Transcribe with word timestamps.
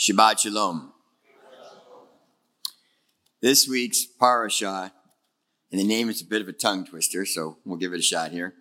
Shabbat 0.00 0.38
Shalom. 0.38 0.94
This 3.42 3.68
week's 3.68 4.06
parasha, 4.06 4.94
and 5.70 5.78
the 5.78 5.84
name 5.84 6.08
is 6.08 6.22
a 6.22 6.24
bit 6.24 6.40
of 6.40 6.48
a 6.48 6.54
tongue 6.54 6.86
twister, 6.86 7.26
so 7.26 7.58
we'll 7.66 7.76
give 7.76 7.92
it 7.92 7.98
a 7.98 8.02
shot 8.02 8.30
here. 8.30 8.54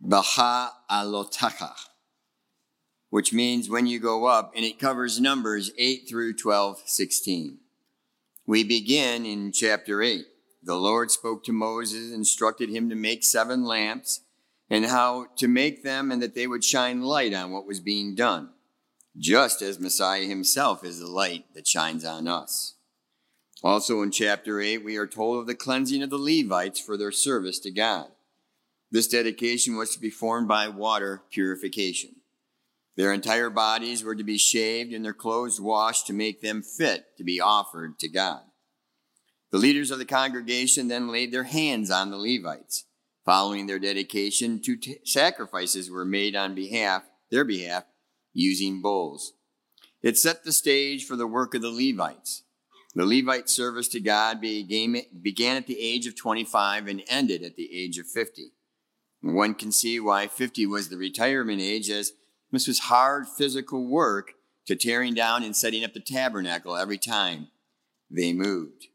Baha 0.00 0.72
Alotacha, 0.90 1.74
which 3.10 3.32
means 3.32 3.70
when 3.70 3.86
you 3.86 4.00
go 4.00 4.24
up, 4.24 4.50
and 4.56 4.64
it 4.64 4.80
covers 4.80 5.20
numbers 5.20 5.70
8 5.78 6.08
through 6.08 6.34
12, 6.34 6.82
16. 6.84 7.58
We 8.44 8.64
begin 8.64 9.24
in 9.24 9.52
chapter 9.52 10.02
8. 10.02 10.24
The 10.64 10.74
Lord 10.74 11.12
spoke 11.12 11.44
to 11.44 11.52
Moses, 11.52 12.12
instructed 12.12 12.70
him 12.70 12.88
to 12.88 12.96
make 12.96 13.22
seven 13.22 13.64
lamps, 13.64 14.22
and 14.68 14.86
how 14.86 15.26
to 15.36 15.46
make 15.46 15.84
them, 15.84 16.10
and 16.10 16.20
that 16.20 16.34
they 16.34 16.48
would 16.48 16.64
shine 16.64 17.02
light 17.02 17.32
on 17.32 17.52
what 17.52 17.68
was 17.68 17.78
being 17.78 18.16
done 18.16 18.50
just 19.16 19.62
as 19.62 19.78
Messiah 19.78 20.24
himself 20.24 20.84
is 20.84 20.98
the 20.98 21.06
light 21.06 21.44
that 21.54 21.66
shines 21.66 22.04
on 22.04 22.26
us. 22.26 22.74
Also 23.62 24.02
in 24.02 24.10
chapter 24.10 24.60
8, 24.60 24.84
we 24.84 24.96
are 24.96 25.06
told 25.06 25.38
of 25.38 25.46
the 25.46 25.54
cleansing 25.54 26.02
of 26.02 26.10
the 26.10 26.18
Levites 26.18 26.80
for 26.80 26.96
their 26.96 27.12
service 27.12 27.58
to 27.60 27.70
God. 27.70 28.08
This 28.90 29.06
dedication 29.06 29.76
was 29.76 29.94
to 29.94 30.00
be 30.00 30.10
formed 30.10 30.48
by 30.48 30.68
water 30.68 31.22
purification. 31.30 32.16
Their 32.96 33.12
entire 33.12 33.50
bodies 33.50 34.04
were 34.04 34.14
to 34.14 34.22
be 34.22 34.38
shaved 34.38 34.92
and 34.92 35.04
their 35.04 35.14
clothes 35.14 35.60
washed 35.60 36.06
to 36.06 36.12
make 36.12 36.42
them 36.42 36.62
fit 36.62 37.16
to 37.16 37.24
be 37.24 37.40
offered 37.40 37.98
to 38.00 38.08
God. 38.08 38.42
The 39.50 39.58
leaders 39.58 39.90
of 39.90 39.98
the 39.98 40.04
congregation 40.04 40.88
then 40.88 41.10
laid 41.10 41.32
their 41.32 41.44
hands 41.44 41.90
on 41.90 42.10
the 42.10 42.16
Levites. 42.16 42.84
Following 43.24 43.66
their 43.66 43.78
dedication, 43.78 44.60
two 44.60 44.76
t- 44.76 44.98
sacrifices 45.04 45.90
were 45.90 46.04
made 46.04 46.36
on 46.36 46.54
behalf, 46.54 47.04
their 47.30 47.44
behalf, 47.44 47.84
using 48.34 48.82
bulls. 48.82 49.32
It 50.02 50.18
set 50.18 50.44
the 50.44 50.52
stage 50.52 51.06
for 51.06 51.16
the 51.16 51.26
work 51.26 51.54
of 51.54 51.62
the 51.62 51.70
Levites. 51.70 52.42
The 52.94 53.06
Levite 53.06 53.48
service 53.48 53.88
to 53.88 54.00
God 54.00 54.40
began 54.40 55.56
at 55.56 55.66
the 55.66 55.80
age 55.80 56.06
of 56.06 56.14
25 56.14 56.86
and 56.86 57.02
ended 57.08 57.42
at 57.42 57.56
the 57.56 57.70
age 57.72 57.98
of 57.98 58.06
50. 58.06 58.52
One 59.22 59.54
can 59.54 59.72
see 59.72 59.98
why 59.98 60.26
50 60.26 60.66
was 60.66 60.90
the 60.90 60.98
retirement 60.98 61.62
age, 61.62 61.88
as 61.88 62.12
this 62.52 62.68
was 62.68 62.80
hard 62.80 63.26
physical 63.26 63.86
work 63.86 64.34
to 64.66 64.76
tearing 64.76 65.14
down 65.14 65.42
and 65.42 65.56
setting 65.56 65.82
up 65.82 65.94
the 65.94 66.00
tabernacle 66.00 66.76
every 66.76 66.98
time 66.98 67.48
they 68.10 68.32
moved. 68.32 68.88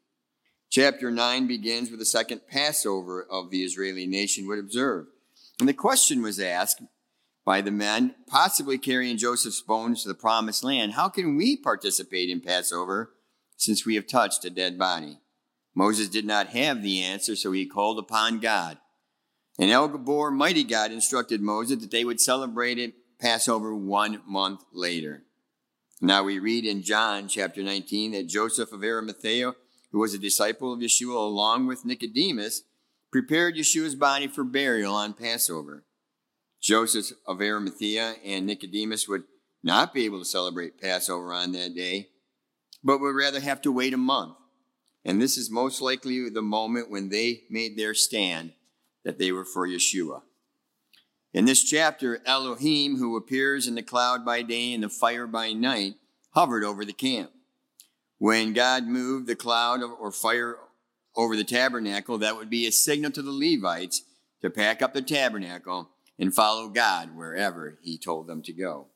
Chapter 0.70 1.09
9 1.09 1.48
begins 1.48 1.90
with 1.90 2.00
the 2.00 2.06
second 2.06 2.42
Passover 2.48 3.26
of 3.30 3.50
the 3.50 3.64
Israeli 3.64 4.06
nation 4.06 4.48
would 4.48 4.59
observe. 4.59 5.08
And 5.59 5.68
the 5.68 5.74
question 5.74 6.22
was 6.22 6.40
asked 6.40 6.84
by 7.45 7.62
the 7.62 7.72
men, 7.72 8.16
possibly 8.28 8.78
carrying 8.78 9.18
Joseph's 9.18 9.62
bones 9.62 10.04
to 10.04 10.08
the 10.08 10.14
promised 10.14 10.64
land, 10.64 10.94
how 10.94 11.09
can 11.09 11.36
we 11.36 11.58
participate 11.58 12.30
in 12.30 12.42
Passover 12.42 13.12
since 13.58 13.86
we 13.86 13.96
have 13.96 14.08
touched 14.08 14.46
a 14.46 14.50
dead 14.50 14.78
body? 14.78 15.20
Moses 15.73 16.09
did 16.09 16.26
not 16.26 16.48
have 16.48 16.81
the 16.81 17.02
answer, 17.02 17.36
so 17.36 17.52
he 17.52 17.66
called 17.66 18.00
upon 18.00 18.40
God. 18.40 18.78
And 19.58 19.70
El 19.70 19.90
Gibor, 19.90 20.31
mighty 20.31 20.64
God, 20.64 20.92
instructed 20.92 21.42
Moses 21.42 21.80
that 21.81 21.92
they 21.92 22.06
would 22.06 22.22
celebrate 22.22 22.78
it 22.78 22.94
Passover 23.20 23.76
one 23.76 24.22
month 24.26 24.64
later. 24.74 25.24
Now 26.02 26.24
we 26.24 26.40
read 26.40 26.66
in 26.66 26.81
John 26.81 27.28
chapter 27.28 27.62
19 27.62 28.14
that 28.14 28.28
Joseph 28.28 28.72
of 28.72 28.84
Arimathea, 28.84 29.53
who 29.92 30.00
was 30.00 30.14
a 30.14 30.20
disciple 30.20 30.72
of 30.72 30.80
Yeshua 30.80 31.16
along 31.16 31.68
with 31.68 31.84
Nicodemus, 31.84 32.64
prepared 33.12 33.56
Yeshua's 33.56 33.96
body 33.96 34.28
for 34.28 34.46
burial 34.46 34.96
on 34.96 35.14
Passover. 35.14 35.84
Joseph 36.62 37.18
of 37.26 37.42
Arimathea 37.42 38.16
and 38.24 38.46
Nicodemus 38.46 39.08
would 39.08 39.24
not 39.64 39.94
be 39.94 40.06
able 40.06 40.20
to 40.20 40.26
celebrate 40.26 40.82
Passover 40.82 41.34
on 41.34 41.52
that 41.54 41.76
day, 41.76 42.10
but 42.84 43.00
would 43.00 43.16
rather 43.16 43.40
have 43.40 43.62
to 43.62 43.72
wait 43.72 43.94
a 43.94 43.98
month. 43.98 44.36
And 45.06 45.22
this 45.22 45.38
is 45.38 45.50
most 45.50 45.82
likely 45.82 46.30
the 46.30 46.42
moment 46.42 46.90
when 46.90 47.09
they 47.09 47.44
made 47.50 47.78
their 47.78 47.94
stand 47.94 48.53
that 49.03 49.18
they 49.18 49.31
were 49.31 49.46
for 49.46 49.68
Yeshua. 49.68 50.22
In 51.34 51.46
this 51.46 51.64
chapter, 51.64 52.22
Elohim, 52.25 52.98
who 52.98 53.16
appears 53.16 53.68
in 53.68 53.75
the 53.75 53.84
cloud 53.84 54.25
by 54.25 54.42
day 54.42 54.74
and 54.74 54.84
the 54.84 54.90
fire 54.90 55.28
by 55.28 55.53
night, 55.53 55.96
hovered 56.31 56.64
over 56.64 56.84
the 56.84 56.94
camp. 56.94 57.31
When 58.18 58.53
God 58.53 58.86
moved 58.86 59.28
the 59.28 59.36
cloud 59.36 59.81
or 59.81 60.12
fire 60.12 60.58
over 61.16 61.36
the 61.36 61.44
tabernacle, 61.44 62.18
that 62.18 62.36
would 62.36 62.50
be 62.50 62.68
a 62.68 62.72
signal 62.72 63.12
to 63.12 63.22
the 63.22 63.31
Levites 63.31 64.03
to 64.42 64.50
pack 64.50 64.81
up 64.81 64.94
the 64.94 65.02
tabernacle 65.02 65.90
and 66.19 66.35
follow 66.35 66.68
God 66.68 67.16
wherever 67.16 67.80
he 67.81 67.97
told 67.97 68.28
them 68.28 68.41
to 68.44 68.53
go. 68.53 68.88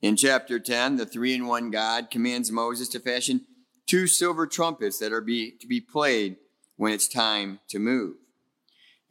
In 0.00 0.16
chapter 0.16 0.58
10, 0.58 0.96
the 0.96 1.04
three 1.04 1.34
in 1.34 1.46
one 1.46 1.70
God 1.70 2.10
commands 2.10 2.50
Moses 2.50 2.88
to 2.88 3.00
fashion 3.00 3.42
two 3.86 4.06
silver 4.06 4.46
trumpets 4.46 4.98
that 4.98 5.12
are 5.12 5.20
be, 5.20 5.50
to 5.60 5.66
be 5.66 5.80
played 5.80 6.36
when 6.76 6.92
it's 6.92 7.08
time 7.08 7.60
to 7.68 7.78
move. 7.78 8.16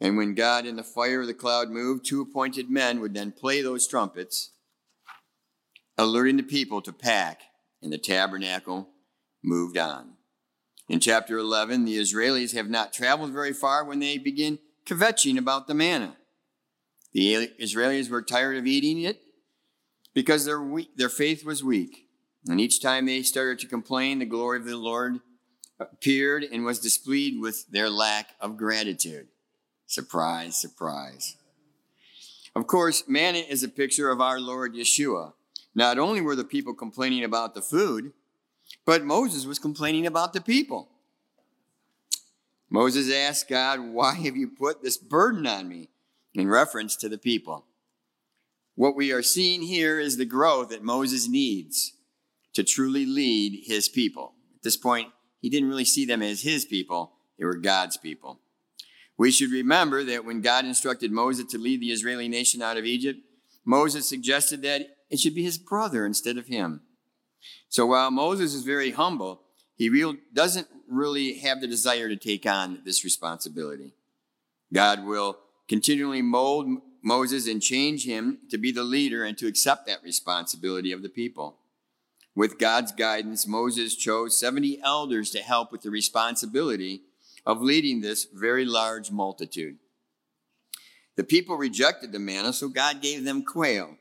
And 0.00 0.16
when 0.16 0.34
God 0.34 0.66
in 0.66 0.76
the 0.76 0.82
fire 0.82 1.20
of 1.20 1.26
the 1.26 1.34
cloud 1.34 1.70
moved, 1.70 2.06
two 2.06 2.22
appointed 2.22 2.70
men 2.70 3.00
would 3.00 3.14
then 3.14 3.30
play 3.30 3.60
those 3.60 3.86
trumpets, 3.86 4.50
alerting 5.98 6.38
the 6.38 6.42
people 6.42 6.80
to 6.82 6.92
pack, 6.92 7.42
and 7.82 7.92
the 7.92 7.98
tabernacle 7.98 8.88
moved 9.44 9.76
on. 9.76 10.14
In 10.88 10.98
chapter 10.98 11.38
11, 11.38 11.84
the 11.84 11.98
Israelis 11.98 12.54
have 12.54 12.68
not 12.68 12.92
traveled 12.92 13.30
very 13.32 13.52
far 13.52 13.84
when 13.84 14.00
they 14.00 14.18
begin 14.18 14.58
kvetching 14.86 15.38
about 15.38 15.68
the 15.68 15.74
manna. 15.74 16.16
The 17.12 17.50
Israelis 17.60 18.08
were 18.08 18.22
tired 18.22 18.56
of 18.56 18.66
eating 18.66 19.02
it 19.02 19.20
because 20.14 20.44
their, 20.44 20.62
weak, 20.62 20.96
their 20.96 21.08
faith 21.08 21.44
was 21.44 21.64
weak. 21.64 22.06
And 22.48 22.60
each 22.60 22.80
time 22.80 23.06
they 23.06 23.22
started 23.22 23.58
to 23.60 23.66
complain, 23.66 24.18
the 24.18 24.26
glory 24.26 24.58
of 24.58 24.64
the 24.64 24.76
Lord 24.76 25.20
appeared 25.78 26.44
and 26.44 26.64
was 26.64 26.78
displeased 26.78 27.40
with 27.40 27.66
their 27.70 27.90
lack 27.90 28.30
of 28.40 28.56
gratitude. 28.56 29.28
Surprise, 29.86 30.56
surprise. 30.56 31.36
Of 32.54 32.66
course, 32.66 33.04
manna 33.06 33.38
is 33.38 33.62
a 33.62 33.68
picture 33.68 34.10
of 34.10 34.20
our 34.20 34.40
Lord 34.40 34.74
Yeshua. 34.74 35.32
Not 35.74 35.98
only 35.98 36.20
were 36.20 36.36
the 36.36 36.44
people 36.44 36.74
complaining 36.74 37.24
about 37.24 37.54
the 37.54 37.62
food, 37.62 38.12
but 38.84 39.04
Moses 39.04 39.46
was 39.46 39.58
complaining 39.58 40.06
about 40.06 40.32
the 40.32 40.40
people. 40.40 40.88
Moses 42.68 43.12
asked 43.12 43.48
God, 43.48 43.80
Why 43.80 44.14
have 44.14 44.36
you 44.36 44.48
put 44.48 44.82
this 44.82 44.96
burden 44.96 45.46
on 45.46 45.68
me? 45.68 45.88
In 46.34 46.48
reference 46.48 46.96
to 46.96 47.08
the 47.08 47.18
people. 47.18 47.66
What 48.74 48.96
we 48.96 49.12
are 49.12 49.22
seeing 49.22 49.62
here 49.62 49.98
is 49.98 50.16
the 50.16 50.24
growth 50.24 50.70
that 50.70 50.82
Moses 50.82 51.28
needs 51.28 51.92
to 52.54 52.64
truly 52.64 53.06
lead 53.06 53.64
his 53.66 53.88
people. 53.88 54.34
At 54.56 54.62
this 54.62 54.76
point, 54.76 55.08
he 55.40 55.50
didn't 55.50 55.68
really 55.68 55.84
see 55.84 56.04
them 56.04 56.22
as 56.22 56.42
his 56.42 56.64
people, 56.64 57.12
they 57.38 57.44
were 57.44 57.56
God's 57.56 57.96
people. 57.96 58.40
We 59.16 59.30
should 59.30 59.50
remember 59.50 60.02
that 60.04 60.24
when 60.24 60.40
God 60.40 60.64
instructed 60.64 61.12
Moses 61.12 61.44
to 61.50 61.58
lead 61.58 61.80
the 61.80 61.92
Israeli 61.92 62.28
nation 62.28 62.62
out 62.62 62.78
of 62.78 62.84
Egypt, 62.84 63.20
Moses 63.64 64.08
suggested 64.08 64.62
that 64.62 64.96
it 65.10 65.20
should 65.20 65.34
be 65.34 65.42
his 65.42 65.58
brother 65.58 66.06
instead 66.06 66.38
of 66.38 66.46
him. 66.46 66.80
So 67.68 67.86
while 67.86 68.10
Moses 68.10 68.54
is 68.54 68.62
very 68.62 68.92
humble, 68.92 69.42
he 69.76 69.88
real, 69.88 70.16
doesn't 70.32 70.68
really 70.88 71.38
have 71.38 71.60
the 71.60 71.66
desire 71.66 72.08
to 72.08 72.16
take 72.16 72.46
on 72.46 72.80
this 72.84 73.04
responsibility. 73.04 73.94
God 74.72 75.04
will 75.04 75.38
continually 75.70 76.20
mold 76.20 76.82
Moses 77.00 77.46
and 77.46 77.62
change 77.62 78.04
him 78.04 78.38
to 78.50 78.58
be 78.58 78.72
the 78.72 78.82
leader 78.82 79.22
and 79.22 79.38
to 79.38 79.46
accept 79.46 79.86
that 79.86 80.02
responsibility 80.02 80.90
of 80.90 81.00
the 81.00 81.08
people. 81.08 81.58
With 82.34 82.58
God's 82.58 82.90
guidance, 82.90 83.46
Moses 83.46 83.94
chose 83.94 84.36
70 84.36 84.80
elders 84.82 85.30
to 85.30 85.38
help 85.38 85.70
with 85.70 85.82
the 85.82 85.90
responsibility 85.92 87.02
of 87.46 87.62
leading 87.62 88.00
this 88.00 88.26
very 88.34 88.64
large 88.64 89.12
multitude. 89.12 89.76
The 91.14 91.22
people 91.22 91.56
rejected 91.56 92.10
the 92.10 92.18
manna, 92.18 92.52
so 92.52 92.68
God 92.68 93.00
gave 93.00 93.22
them 93.22 93.44
quail. 93.44 93.96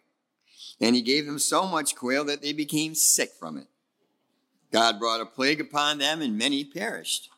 And 0.81 0.95
he 0.95 1.03
gave 1.03 1.27
them 1.27 1.37
so 1.37 1.67
much 1.67 1.95
quail 1.95 2.25
that 2.25 2.41
they 2.41 2.51
became 2.51 2.95
sick 2.95 3.29
from 3.39 3.57
it. 3.57 3.67
God 4.71 4.97
brought 4.97 5.21
a 5.21 5.25
plague 5.25 5.61
upon 5.61 5.99
them, 5.99 6.23
and 6.23 6.35
many 6.35 6.63
perished. 6.63 7.29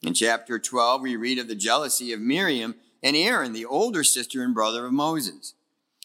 In 0.00 0.14
chapter 0.14 0.60
12, 0.60 1.02
we 1.02 1.16
read 1.16 1.40
of 1.40 1.48
the 1.48 1.56
jealousy 1.56 2.12
of 2.12 2.20
Miriam 2.20 2.76
and 3.02 3.16
Aaron, 3.16 3.52
the 3.52 3.64
older 3.64 4.04
sister 4.04 4.42
and 4.42 4.54
brother 4.54 4.86
of 4.86 4.92
Moses. 4.92 5.54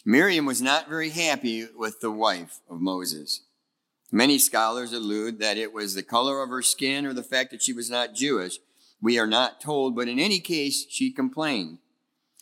Miriam 0.05 0.45
was 0.45 0.61
not 0.61 0.89
very 0.89 1.09
happy 1.09 1.67
with 1.75 2.01
the 2.01 2.11
wife 2.11 2.59
of 2.69 2.81
Moses. 2.81 3.41
Many 4.11 4.37
scholars 4.37 4.93
allude 4.93 5.39
that 5.39 5.57
it 5.57 5.73
was 5.73 5.95
the 5.95 6.03
color 6.03 6.43
of 6.43 6.49
her 6.49 6.61
skin 6.61 7.05
or 7.05 7.13
the 7.13 7.23
fact 7.23 7.51
that 7.51 7.63
she 7.63 7.73
was 7.73 7.89
not 7.89 8.13
Jewish. 8.13 8.59
We 9.01 9.17
are 9.17 9.27
not 9.27 9.59
told, 9.59 9.95
but 9.95 10.07
in 10.07 10.19
any 10.19 10.39
case, 10.39 10.85
she 10.89 11.11
complained. 11.11 11.79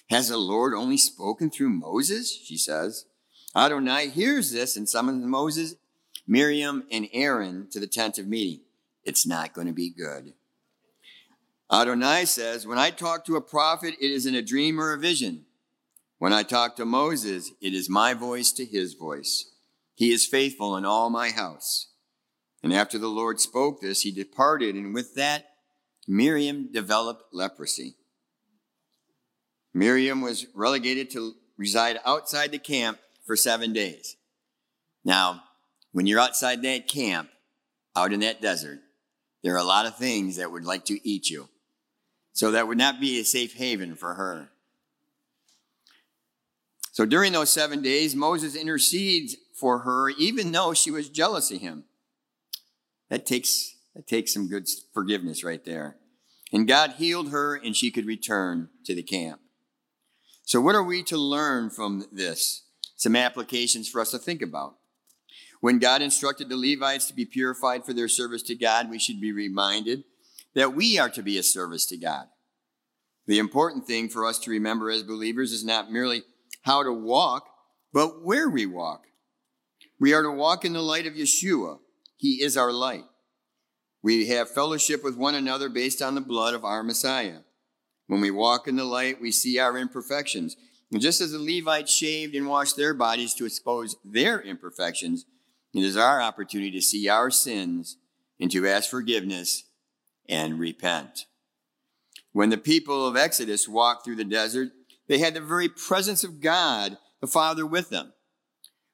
Has 0.10 0.28
the 0.28 0.38
Lord 0.38 0.74
only 0.74 0.98
spoken 0.98 1.50
through 1.50 1.70
Moses? 1.70 2.32
She 2.32 2.58
says. 2.58 3.06
Adonai 3.56 4.10
hears 4.10 4.52
this 4.52 4.76
and 4.76 4.90
summons 4.90 5.26
Moses, 5.26 5.76
Miriam, 6.28 6.84
and 6.92 7.08
Aaron 7.14 7.68
to 7.72 7.80
the 7.80 7.88
tent 7.88 8.18
of 8.18 8.28
meeting. 8.28 8.62
It's 9.04 9.26
not 9.26 9.54
going 9.54 9.68
to 9.68 9.74
be 9.74 9.90
good. 9.90 10.34
Adonai 11.72 12.26
says, 12.26 12.68
When 12.68 12.78
I 12.78 12.90
talk 12.90 13.26
to 13.26 13.38
a 13.38 13.42
prophet, 13.42 13.96
it 14.02 14.12
is 14.12 14.26
in 14.26 14.36
a 14.36 14.42
dream 14.42 14.80
or 14.80 14.94
a 14.94 15.00
vision. 15.00 15.46
When 16.18 16.34
I 16.34 16.44
talk 16.44 16.76
to 16.76 16.86
Moses, 16.86 17.52
it 17.62 17.74
is 17.74 17.90
my 17.90 18.14
voice 18.14 18.52
to 18.54 18.66
his 18.66 18.94
voice. 18.94 19.52
He 19.96 20.12
is 20.12 20.28
faithful 20.28 20.76
in 20.76 20.86
all 20.86 21.10
my 21.10 21.30
house. 21.30 21.88
And 22.62 22.74
after 22.74 22.98
the 22.98 23.08
Lord 23.08 23.40
spoke 23.40 23.82
this, 23.82 24.02
he 24.02 24.12
departed, 24.12 24.76
and 24.76 24.94
with 24.94 25.16
that, 25.16 25.46
Miriam 26.08 26.72
developed 26.72 27.34
leprosy. 27.34 27.96
Miriam 29.74 30.22
was 30.22 30.46
relegated 30.54 31.10
to 31.12 31.36
reside 31.58 32.00
outside 32.06 32.52
the 32.52 32.60
camp 32.60 33.00
for 33.26 33.36
seven 33.36 33.72
days. 33.72 34.18
Now, 35.06 35.44
when 35.92 36.06
you're 36.06 36.20
outside 36.20 36.62
that 36.64 36.88
camp, 36.88 37.30
out 37.96 38.14
in 38.14 38.20
that 38.20 38.42
desert, 38.42 38.80
there 39.44 39.56
are 39.56 39.60
a 39.60 39.64
lot 39.64 39.86
of 39.86 39.98
things 39.98 40.36
that 40.36 40.52
would 40.52 40.66
like 40.66 40.86
to 40.86 41.08
eat 41.08 41.30
you. 41.30 41.50
So 42.34 42.52
that 42.52 42.68
would 42.68 42.78
not 42.78 43.00
be 43.00 43.20
a 43.20 43.26
safe 43.26 43.56
haven 43.56 43.96
for 43.96 44.16
her. 44.16 44.50
So 46.92 47.06
during 47.06 47.32
those 47.34 47.52
seven 47.52 47.82
days, 47.82 48.16
Moses 48.16 48.56
intercedes 48.56 49.36
for 49.56 49.80
her, 49.80 50.10
even 50.10 50.52
though 50.52 50.74
she 50.74 50.92
was 50.92 51.10
jealous 51.10 51.52
of 51.52 51.62
him. 51.62 51.86
That 53.10 53.26
takes, 53.26 53.76
that 53.96 54.08
takes 54.08 54.34
some 54.34 54.48
good 54.48 54.68
forgiveness 54.94 55.44
right 55.44 55.64
there. 55.64 55.98
And 56.54 56.68
God 56.68 56.94
healed 56.98 57.32
her, 57.32 57.56
and 57.56 57.76
she 57.76 57.92
could 57.92 58.06
return 58.06 58.70
to 58.86 58.94
the 58.94 59.04
camp. 59.04 59.40
So, 60.44 60.60
what 60.60 60.76
are 60.76 60.84
we 60.84 61.02
to 61.04 61.18
learn 61.18 61.70
from 61.70 62.06
this? 62.12 62.64
Some 62.98 63.16
applications 63.16 63.90
for 63.90 64.02
us 64.02 64.12
to 64.12 64.18
think 64.18 64.42
about. 64.42 64.76
When 65.62 65.80
God 65.80 66.02
instructed 66.02 66.50
the 66.50 66.58
Levites 66.58 67.08
to 67.08 67.14
be 67.14 67.26
purified 67.26 67.86
for 67.86 67.94
their 67.94 68.08
service 68.08 68.42
to 68.44 68.56
God, 68.56 68.90
we 68.90 69.00
should 69.00 69.22
be 69.22 69.32
reminded 69.32 70.04
that 70.56 70.74
we 70.74 71.00
are 71.00 71.10
to 71.10 71.24
be 71.24 71.38
a 71.38 71.44
service 71.44 71.86
to 71.88 71.98
God. 71.98 72.26
The 73.28 73.40
important 73.40 73.86
thing 73.86 74.10
for 74.10 74.26
us 74.26 74.40
to 74.40 74.52
remember 74.52 74.90
as 74.90 75.04
believers 75.04 75.52
is 75.52 75.64
not 75.64 75.92
merely 75.92 76.24
how 76.64 76.84
to 76.84 76.92
walk, 76.92 77.48
but 77.94 78.24
where 78.24 78.50
we 78.50 78.66
walk. 78.66 79.06
We 80.00 80.14
are 80.14 80.24
to 80.24 80.32
walk 80.32 80.66
in 80.66 80.74
the 80.74 80.82
light 80.82 81.06
of 81.06 81.14
Yeshua. 81.14 81.80
He 82.18 82.42
is 82.44 82.58
our 82.58 82.72
light. 82.72 83.06
We 84.04 84.28
have 84.28 84.50
fellowship 84.50 85.04
with 85.04 85.16
one 85.16 85.36
another 85.36 85.70
based 85.70 86.02
on 86.02 86.16
the 86.16 86.22
blood 86.22 86.54
of 86.54 86.66
our 86.66 86.84
Messiah. 86.84 87.40
When 88.08 88.20
we 88.20 88.32
walk 88.32 88.68
in 88.68 88.76
the 88.76 88.84
light, 88.84 89.22
we 89.22 89.32
see 89.32 89.60
our 89.60 89.78
imperfections. 89.78 90.58
And 90.92 91.02
just 91.02 91.22
as 91.22 91.32
the 91.32 91.40
Levites 91.40 91.96
shaved 91.96 92.36
and 92.36 92.48
washed 92.48 92.76
their 92.76 92.94
bodies 92.94 93.34
to 93.36 93.46
expose 93.46 93.96
their 94.04 94.42
imperfections, 94.42 95.26
it 95.74 95.84
is 95.84 95.96
our 95.96 96.22
opportunity 96.22 96.72
to 96.72 96.82
see 96.82 97.08
our 97.08 97.30
sins 97.30 97.98
and 98.40 98.52
to 98.52 98.68
ask 98.68 98.90
forgiveness 98.90 99.64
and 100.32 100.58
repent. 100.58 101.26
When 102.32 102.50
the 102.50 102.58
people 102.58 103.06
of 103.06 103.18
Exodus 103.18 103.68
walked 103.68 104.06
through 104.06 104.16
the 104.16 104.24
desert, 104.24 104.70
they 105.08 105.20
had 105.20 105.34
the 105.34 105.42
very 105.42 105.68
presence 105.68 106.24
of 106.24 106.40
God, 106.40 106.98
the 107.20 107.28
Father, 107.28 107.66
with 107.66 107.90
them. 107.90 108.14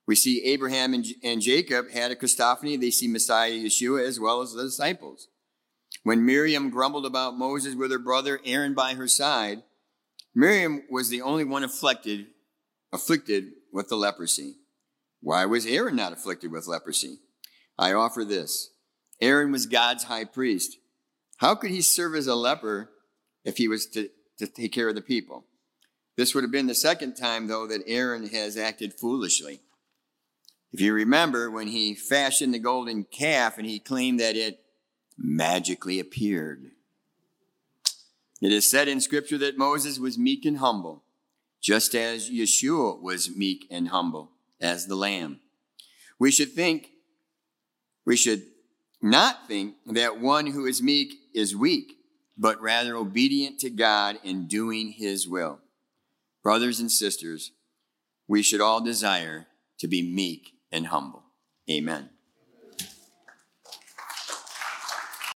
We 0.07 0.15
see 0.15 0.43
Abraham 0.45 0.93
and, 0.93 1.05
and 1.23 1.41
Jacob 1.41 1.91
had 1.91 2.11
a 2.11 2.15
Christophany. 2.15 2.79
They 2.79 2.91
see 2.91 3.07
Messiah 3.07 3.51
Yeshua 3.51 4.05
as 4.05 4.19
well 4.19 4.41
as 4.41 4.53
the 4.53 4.63
disciples. 4.63 5.27
When 6.03 6.25
Miriam 6.25 6.69
grumbled 6.69 7.05
about 7.05 7.37
Moses 7.37 7.75
with 7.75 7.91
her 7.91 7.99
brother 7.99 8.39
Aaron 8.45 8.73
by 8.73 8.93
her 8.93 9.07
side, 9.07 9.63
Miriam 10.33 10.83
was 10.89 11.09
the 11.09 11.21
only 11.21 11.43
one 11.43 11.63
afflicted, 11.63 12.27
afflicted 12.93 13.51
with 13.73 13.89
the 13.89 13.97
leprosy. 13.97 14.55
Why 15.21 15.45
was 15.45 15.65
Aaron 15.65 15.97
not 15.97 16.13
afflicted 16.13 16.51
with 16.51 16.67
leprosy? 16.67 17.19
I 17.77 17.93
offer 17.93 18.23
this. 18.23 18.71
Aaron 19.19 19.51
was 19.51 19.65
God's 19.65 20.05
high 20.05 20.25
priest. 20.25 20.77
How 21.37 21.55
could 21.55 21.71
he 21.71 21.81
serve 21.81 22.15
as 22.15 22.27
a 22.27 22.35
leper 22.35 22.89
if 23.45 23.57
he 23.57 23.67
was 23.67 23.85
to, 23.87 24.09
to 24.39 24.47
take 24.47 24.73
care 24.73 24.89
of 24.89 24.95
the 24.95 25.01
people? 25.01 25.45
This 26.15 26.33
would 26.33 26.43
have 26.43 26.51
been 26.51 26.67
the 26.67 26.75
second 26.75 27.15
time, 27.15 27.47
though, 27.47 27.67
that 27.67 27.83
Aaron 27.85 28.27
has 28.29 28.57
acted 28.57 28.95
foolishly. 28.95 29.61
If 30.73 30.81
you 30.81 30.93
remember 30.93 31.49
when 31.49 31.67
he 31.67 31.93
fashioned 31.93 32.53
the 32.53 32.59
golden 32.59 33.03
calf 33.03 33.57
and 33.57 33.67
he 33.67 33.79
claimed 33.79 34.19
that 34.19 34.35
it 34.35 34.59
magically 35.17 35.99
appeared. 35.99 36.71
It 38.41 38.51
is 38.51 38.69
said 38.69 38.87
in 38.87 39.01
Scripture 39.01 39.37
that 39.39 39.57
Moses 39.57 39.97
was 39.97 40.17
meek 40.17 40.45
and 40.45 40.57
humble, 40.57 41.03
just 41.61 41.95
as 41.95 42.29
Yeshua 42.29 43.01
was 43.01 43.35
meek 43.35 43.65
and 43.71 43.89
humble 43.89 44.31
as 44.61 44.85
the 44.85 44.95
Lamb. 44.95 45.39
We 46.19 46.31
should 46.31 46.51
think, 46.51 46.89
we 48.05 48.15
should 48.15 48.43
not 49.01 49.47
think 49.47 49.75
that 49.85 50.19
one 50.19 50.47
who 50.47 50.65
is 50.65 50.81
meek 50.81 51.13
is 51.33 51.55
weak, 51.55 51.93
but 52.37 52.61
rather 52.61 52.95
obedient 52.95 53.59
to 53.59 53.69
God 53.69 54.19
in 54.23 54.47
doing 54.47 54.89
his 54.91 55.27
will. 55.27 55.59
Brothers 56.43 56.79
and 56.79 56.91
sisters, 56.91 57.51
we 58.27 58.41
should 58.41 58.61
all 58.61 58.81
desire 58.81 59.47
to 59.79 59.87
be 59.87 60.01
meek 60.01 60.53
and 60.71 60.87
humble. 60.87 61.23
Amen. 61.69 62.09